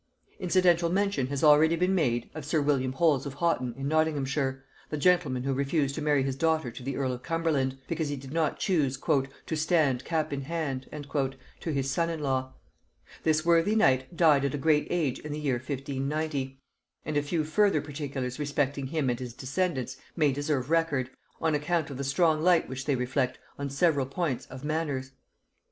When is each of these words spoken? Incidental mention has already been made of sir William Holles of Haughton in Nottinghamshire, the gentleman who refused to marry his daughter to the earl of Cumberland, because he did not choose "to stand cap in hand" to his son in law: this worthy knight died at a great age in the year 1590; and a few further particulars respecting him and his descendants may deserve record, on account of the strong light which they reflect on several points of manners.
Incidental 0.39 0.89
mention 0.89 1.27
has 1.27 1.43
already 1.43 1.75
been 1.75 1.93
made 1.93 2.27
of 2.33 2.43
sir 2.43 2.59
William 2.59 2.91
Holles 2.93 3.27
of 3.27 3.35
Haughton 3.35 3.75
in 3.77 3.87
Nottinghamshire, 3.87 4.63
the 4.89 4.97
gentleman 4.97 5.43
who 5.43 5.53
refused 5.53 5.93
to 5.93 6.01
marry 6.01 6.23
his 6.23 6.35
daughter 6.35 6.71
to 6.71 6.81
the 6.81 6.95
earl 6.97 7.13
of 7.13 7.21
Cumberland, 7.21 7.77
because 7.87 8.09
he 8.09 8.15
did 8.15 8.33
not 8.33 8.57
choose 8.57 8.97
"to 8.99 9.55
stand 9.55 10.03
cap 10.03 10.33
in 10.33 10.41
hand" 10.41 10.89
to 10.91 11.71
his 11.71 11.91
son 11.91 12.09
in 12.09 12.19
law: 12.19 12.53
this 13.21 13.45
worthy 13.45 13.75
knight 13.75 14.17
died 14.17 14.43
at 14.43 14.55
a 14.55 14.57
great 14.57 14.87
age 14.89 15.19
in 15.19 15.31
the 15.33 15.37
year 15.39 15.57
1590; 15.59 16.57
and 17.05 17.15
a 17.15 17.21
few 17.21 17.43
further 17.43 17.79
particulars 17.79 18.39
respecting 18.39 18.87
him 18.87 19.07
and 19.07 19.19
his 19.19 19.35
descendants 19.35 19.97
may 20.15 20.31
deserve 20.31 20.71
record, 20.71 21.11
on 21.39 21.53
account 21.53 21.91
of 21.91 21.97
the 21.97 22.03
strong 22.03 22.41
light 22.41 22.67
which 22.67 22.85
they 22.85 22.95
reflect 22.95 23.37
on 23.59 23.69
several 23.69 24.07
points 24.07 24.47
of 24.47 24.63
manners. 24.63 25.11